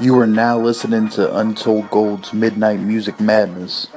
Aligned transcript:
You 0.00 0.18
are 0.18 0.26
now 0.26 0.58
listening 0.58 1.10
to 1.10 1.36
Untold 1.36 1.90
Gold's 1.90 2.32
Midnight 2.32 2.80
Music 2.80 3.20
Madness. 3.20 3.88